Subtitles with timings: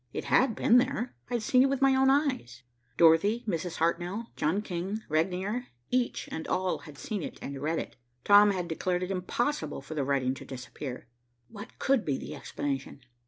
[0.13, 1.13] It had been there.
[1.29, 2.63] I had seen it with my own eyes.
[2.97, 3.75] Dorothy, Mrs.
[3.77, 7.97] Hartnell, John King, Regnier, each and all had seen it and read it.
[8.23, 11.05] Tom had declared it impossible for the writing to disappear.
[11.49, 13.01] What could be the explanation?